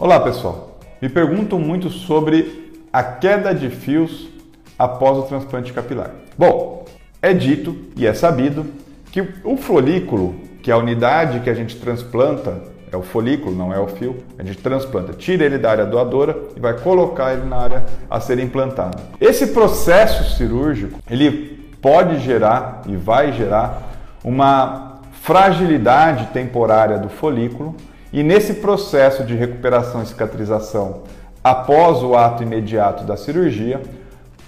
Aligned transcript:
Olá 0.00 0.18
pessoal, 0.18 0.78
me 1.02 1.10
perguntam 1.10 1.58
muito 1.58 1.90
sobre 1.90 2.72
a 2.90 3.02
queda 3.02 3.54
de 3.54 3.68
fios 3.68 4.30
após 4.78 5.18
o 5.18 5.22
transplante 5.24 5.74
capilar. 5.74 6.12
Bom, 6.38 6.86
é 7.20 7.34
dito 7.34 7.76
e 7.94 8.06
é 8.06 8.14
sabido 8.14 8.64
que 9.12 9.22
o 9.44 9.58
folículo, 9.58 10.36
que 10.62 10.70
é 10.70 10.74
a 10.74 10.78
unidade 10.78 11.40
que 11.40 11.50
a 11.50 11.54
gente 11.54 11.76
transplanta, 11.76 12.62
é 12.90 12.96
o 12.96 13.02
folículo, 13.02 13.54
não 13.54 13.74
é 13.74 13.78
o 13.78 13.88
fio, 13.88 14.16
a 14.38 14.42
gente 14.42 14.56
transplanta, 14.56 15.12
tira 15.12 15.44
ele 15.44 15.58
da 15.58 15.70
área 15.70 15.84
doadora 15.84 16.34
e 16.56 16.60
vai 16.60 16.78
colocar 16.78 17.34
ele 17.34 17.44
na 17.44 17.56
área 17.56 17.84
a 18.08 18.18
ser 18.20 18.38
implantado. 18.38 18.96
Esse 19.20 19.48
processo 19.48 20.34
cirúrgico, 20.34 20.98
ele 21.10 21.68
pode 21.82 22.20
gerar 22.20 22.84
e 22.88 22.96
vai 22.96 23.32
gerar 23.34 23.82
uma 24.24 25.00
fragilidade 25.20 26.28
temporária 26.28 26.96
do 26.96 27.10
folículo 27.10 27.76
e 28.12 28.22
nesse 28.22 28.54
processo 28.54 29.24
de 29.24 29.34
recuperação 29.34 30.02
e 30.02 30.06
cicatrização, 30.06 31.02
após 31.42 32.02
o 32.02 32.14
ato 32.14 32.42
imediato 32.42 33.04
da 33.04 33.16
cirurgia, 33.16 33.80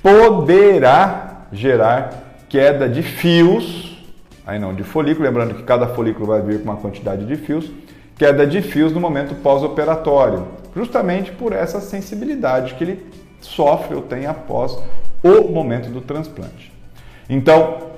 poderá 0.02 1.46
gerar 1.52 2.34
queda 2.48 2.88
de 2.88 3.02
fios, 3.02 4.04
aí 4.46 4.58
não 4.58 4.74
de 4.74 4.82
folículo, 4.82 5.26
lembrando 5.26 5.54
que 5.54 5.62
cada 5.62 5.86
folículo 5.88 6.26
vai 6.26 6.42
vir 6.42 6.58
com 6.58 6.64
uma 6.64 6.76
quantidade 6.76 7.24
de 7.24 7.36
fios, 7.36 7.70
queda 8.16 8.46
de 8.46 8.60
fios 8.60 8.92
no 8.92 9.00
momento 9.00 9.34
pós-operatório, 9.36 10.48
justamente 10.74 11.30
por 11.30 11.52
essa 11.52 11.80
sensibilidade 11.80 12.74
que 12.74 12.84
ele 12.84 13.06
sofre 13.40 13.94
ou 13.94 14.02
tem 14.02 14.26
após 14.26 14.78
o 15.22 15.48
momento 15.48 15.88
do 15.88 16.00
transplante. 16.00 16.72
Então, 17.28 17.91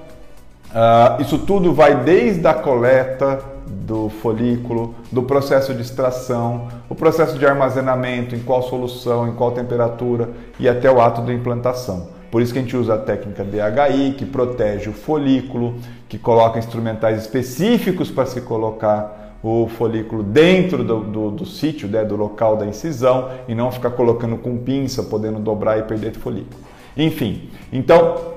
uh, 0.75 1.23
isso 1.23 1.39
tudo 1.39 1.73
vai 1.73 2.03
desde 2.03 2.47
a 2.47 2.55
coleta 2.55 3.55
do 3.67 4.09
folículo, 4.09 4.95
do 5.13 5.23
processo 5.23 5.75
de 5.75 5.83
extração, 5.83 6.69
o 6.89 6.95
processo 6.95 7.39
de 7.39 7.47
armazenamento, 7.47 8.35
em 8.35 8.41
qual 8.41 8.63
solução, 8.63 9.29
em 9.29 9.33
qual 9.33 9.53
temperatura 9.53 10.31
e 10.59 10.69
até 10.69 10.91
o 10.91 11.01
ato 11.01 11.21
da 11.21 11.33
implantação. 11.33 12.09
Por 12.31 12.43
isso 12.43 12.53
que 12.53 12.59
a 12.59 12.63
gente 12.63 12.77
usa 12.77 12.95
a 12.95 12.99
técnica 12.99 13.45
DHI, 13.45 14.15
que 14.19 14.27
protege 14.27 14.91
o 14.91 14.93
folículo, 14.93 15.77
que 16.09 16.19
coloca 16.19 16.59
instrumentais 16.59 17.21
específicos 17.21 18.11
para 18.11 18.27
se 18.27 18.41
colocar 18.41 19.39
o 19.43 19.69
folículo 19.69 20.23
dentro 20.23 20.83
do, 20.83 21.01
do, 21.01 21.31
do 21.31 21.47
sítio, 21.47 21.87
né, 21.87 22.03
do 22.05 22.17
local 22.17 22.57
da 22.57 22.67
incisão, 22.67 23.31
e 23.47 23.55
não 23.55 23.71
ficar 23.71 23.91
colocando 23.91 24.37
com 24.39 24.57
pinça, 24.57 25.03
podendo 25.03 25.39
dobrar 25.39 25.79
e 25.79 25.83
perder 25.83 26.15
folículo. 26.15 26.59
Enfim, 26.97 27.51
então, 27.73 28.34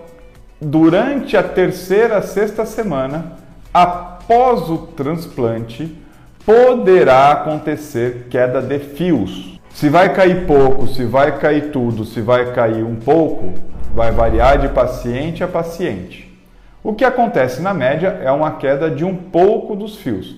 durante 0.60 1.38
a 1.38 1.44
terceira, 1.44 2.22
sexta 2.22 2.66
semana, 2.66 3.34
após 3.74 4.70
o 4.70 4.78
transplante, 4.78 5.96
poderá 6.46 7.32
acontecer 7.32 8.28
queda 8.30 8.62
de 8.62 8.80
fios. 8.80 9.60
Se 9.70 9.90
vai 9.90 10.14
cair 10.14 10.48
pouco, 10.48 10.88
se 10.88 11.06
vai 11.06 11.38
cair 11.38 11.72
tudo, 11.72 12.04
se 12.04 12.22
vai 12.22 12.52
cair 12.54 12.84
um 12.84 12.96
pouco, 12.96 13.54
vai 13.94 14.12
variar 14.12 14.58
de 14.58 14.70
paciente 14.70 15.44
a 15.44 15.48
paciente. 15.48 16.28
O 16.84 16.94
que 16.94 17.06
acontece 17.06 17.62
na 17.62 17.74
média 17.74 18.20
é 18.24 18.32
uma 18.32 18.52
queda 18.52 18.90
de 18.90 19.04
um 19.04 19.16
pouco 19.16 19.76
dos 19.76 19.98
fios. 19.98 20.36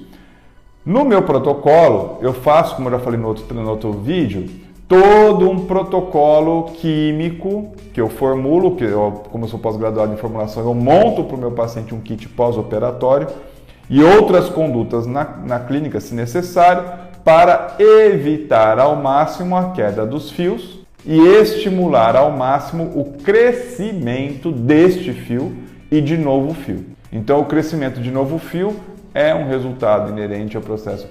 No 0.86 1.06
meu 1.06 1.22
protocolo, 1.22 2.18
eu 2.22 2.34
faço, 2.34 2.76
como 2.76 2.88
eu 2.88 2.94
já 2.94 3.00
falei 3.00 3.20
no 3.20 3.28
outro, 3.28 3.54
no 3.54 3.70
outro 3.70 3.92
vídeo, 3.94 4.50
todo 4.90 5.48
um 5.48 5.68
protocolo 5.68 6.64
químico 6.64 7.72
que 7.94 8.02
eu 8.02 8.10
formulo, 8.10 8.76
que 8.76 8.84
eu, 8.84 9.24
como 9.32 9.46
eu 9.46 9.48
sou 9.48 9.60
pós-graduado 9.60 10.12
em 10.12 10.18
formulação, 10.18 10.64
eu 10.64 10.74
monto 10.74 11.24
para 11.24 11.38
o 11.38 11.40
meu 11.40 11.52
paciente 11.52 11.94
um 11.94 12.02
kit 12.02 12.28
pós-operatório 12.30 13.28
e 13.88 14.04
outras 14.04 14.50
condutas 14.50 15.06
na, 15.06 15.38
na 15.46 15.60
clínica, 15.60 16.00
se 16.00 16.16
necessário, 16.16 16.84
para 17.24 17.76
evitar 17.78 18.80
ao 18.80 18.96
máximo 18.96 19.56
a 19.56 19.72
queda 19.72 20.08
dos 20.08 20.32
fios 20.32 20.80
e 21.06 21.20
estimular 21.20 22.16
ao 22.16 22.32
máximo 22.32 22.92
o 22.96 23.14
crescimento 23.24 24.52
deste 24.52 25.14
fio 25.14 25.56
e 25.92 26.02
de 26.02 26.18
novo 26.18 26.56
fio. 26.56 26.84
Então, 27.14 27.40
o 27.40 27.46
crescimento 27.46 28.02
de 28.02 28.10
novo 28.10 28.40
fio 28.40 28.76
é 29.20 29.36
um 29.36 29.46
resultado 29.46 30.10
inerente 30.10 30.56
ao 30.56 30.64
processo 30.64 31.06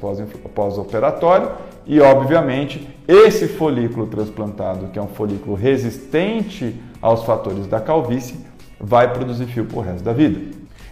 pós-operatório 0.54 1.50
e, 1.86 2.00
obviamente, 2.00 2.88
esse 3.06 3.46
folículo 3.46 4.06
transplantado, 4.06 4.88
que 4.88 4.98
é 4.98 5.02
um 5.02 5.08
folículo 5.08 5.54
resistente 5.54 6.74
aos 7.02 7.22
fatores 7.24 7.66
da 7.66 7.80
calvície, 7.80 8.40
vai 8.80 9.12
produzir 9.12 9.44
fio 9.44 9.68
o 9.74 9.80
resto 9.80 10.02
da 10.02 10.14
vida. 10.14 10.40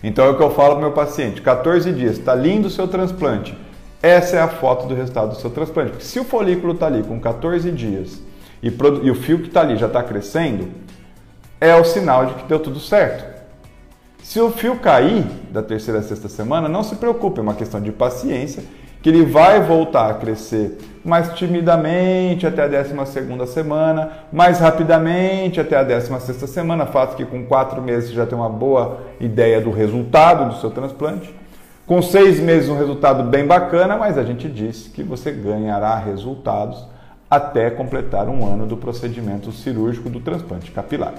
Então 0.03 0.27
é 0.27 0.29
o 0.29 0.37
que 0.37 0.43
eu 0.43 0.51
falo 0.51 0.73
para 0.73 0.79
o 0.79 0.81
meu 0.83 0.93
paciente: 0.93 1.41
14 1.41 1.91
dias, 1.91 2.19
está 2.19 2.35
lindo 2.35 2.69
o 2.69 2.71
seu 2.71 2.87
transplante. 2.87 3.57
Essa 4.03 4.37
é 4.37 4.41
a 4.41 4.49
foto 4.49 4.87
do 4.87 4.95
resultado 4.95 5.31
do 5.31 5.37
seu 5.37 5.49
transplante. 5.49 5.93
Porque 5.93 6.05
se 6.05 6.21
o 6.21 6.25
folículo 6.25 6.75
está 6.75 6.87
ali 6.87 7.03
com 7.03 7.19
14 7.19 7.73
dias 7.73 8.21
e, 8.63 8.69
e 9.03 9.11
o 9.11 9.15
fio 9.15 9.39
que 9.39 9.49
está 9.49 9.63
ali 9.63 9.79
já 9.79 9.87
está 9.87 10.03
crescendo, 10.03 10.69
é 11.59 11.75
o 11.75 11.83
sinal 11.83 12.27
de 12.27 12.35
que 12.35 12.45
deu 12.45 12.61
tudo 12.61 12.79
certo. 12.79 13.36
Se 14.27 14.41
o 14.41 14.51
fio 14.51 14.77
cair 14.81 15.25
da 15.53 15.63
terceira 15.63 16.01
a 16.01 16.03
sexta 16.03 16.29
semana, 16.29 16.69
não 16.69 16.83
se 16.83 16.97
preocupe, 16.97 17.39
é 17.39 17.43
uma 17.43 17.55
questão 17.55 17.81
de 17.81 17.93
paciência 17.93 18.61
que 19.01 19.09
ele 19.09 19.25
vai 19.25 19.63
voltar 19.63 20.11
a 20.11 20.15
crescer 20.15 20.79
mais 21.05 21.33
timidamente 21.35 22.45
até 22.45 22.65
a 22.65 22.67
12 22.67 23.47
semana, 23.47 24.11
mais 24.33 24.59
rapidamente 24.59 25.61
até 25.61 25.77
a 25.77 25.85
16 25.85 26.39
semana, 26.51 26.87
fato 26.87 27.15
que 27.15 27.25
com 27.25 27.47
quatro 27.47 27.81
meses 27.81 28.11
você 28.11 28.17
já 28.17 28.27
tem 28.27 28.37
uma 28.37 28.51
boa 28.51 28.99
ideia 29.21 29.61
do 29.61 29.71
resultado 29.71 30.53
do 30.53 30.61
seu 30.61 30.73
transplante. 30.73 31.33
Com 31.87 32.03
seis 32.03 32.41
meses 32.41 32.69
um 32.69 32.77
resultado 32.77 33.23
bem 33.23 33.47
bacana, 33.47 33.97
mas 33.97 34.19
a 34.19 34.25
gente 34.25 34.49
disse 34.49 34.91
que 34.91 35.05
você 35.05 35.31
ganhará 35.31 35.97
resultados 35.99 36.85
até 37.31 37.71
completar 37.71 38.29
um 38.29 38.45
ano 38.45 38.67
do 38.67 38.77
procedimento 38.77 39.53
cirúrgico 39.53 40.11
do 40.11 40.19
transplante 40.19 40.73
capilar. 40.73 41.15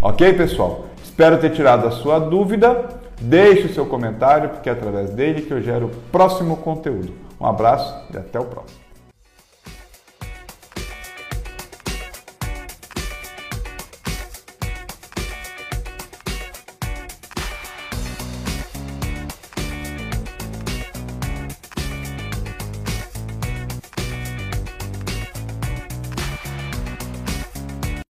Ok, 0.00 0.32
pessoal? 0.34 0.86
Espero 1.02 1.38
ter 1.38 1.50
tirado 1.50 1.86
a 1.86 1.90
sua 1.90 2.18
dúvida. 2.18 2.88
Deixe 3.20 3.66
o 3.66 3.74
seu 3.74 3.86
comentário, 3.86 4.48
porque 4.48 4.68
é 4.68 4.72
através 4.72 5.10
dele 5.10 5.42
que 5.42 5.52
eu 5.52 5.62
gero 5.62 5.86
o 5.86 6.10
próximo 6.10 6.56
conteúdo. 6.56 7.12
Um 7.40 7.46
abraço 7.46 7.94
e 8.12 8.16
até 8.16 8.38
o 8.40 8.44
próximo. 8.44 8.80